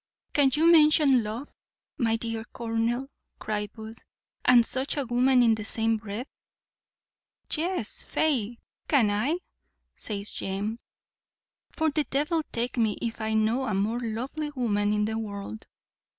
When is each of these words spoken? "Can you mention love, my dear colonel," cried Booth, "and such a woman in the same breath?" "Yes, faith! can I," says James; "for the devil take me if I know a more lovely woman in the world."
"Can 0.33 0.49
you 0.55 0.71
mention 0.71 1.21
love, 1.23 1.53
my 1.99 2.15
dear 2.15 2.43
colonel," 2.53 3.07
cried 3.37 3.71
Booth, 3.71 3.99
"and 4.43 4.65
such 4.65 4.97
a 4.97 5.05
woman 5.05 5.43
in 5.43 5.53
the 5.53 5.63
same 5.63 5.97
breath?" 5.97 6.25
"Yes, 7.53 8.01
faith! 8.01 8.57
can 8.87 9.11
I," 9.11 9.37
says 9.95 10.31
James; 10.31 10.79
"for 11.69 11.91
the 11.91 12.05
devil 12.05 12.41
take 12.51 12.77
me 12.79 12.97
if 12.99 13.21
I 13.21 13.35
know 13.35 13.65
a 13.67 13.75
more 13.75 13.99
lovely 13.99 14.49
woman 14.55 14.91
in 14.91 15.05
the 15.05 15.19
world." 15.19 15.67